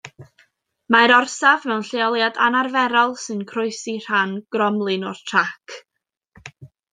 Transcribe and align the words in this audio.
Mae'r 0.93 1.11
orsaf 1.17 1.67
mewn 1.71 1.83
lleoliad 1.89 2.39
anarferol 2.45 3.13
sy'n 3.25 3.43
croesi 3.53 3.95
rhan 4.07 4.35
gromlin 4.57 5.07
o'r 5.13 5.23
trac. 5.33 5.77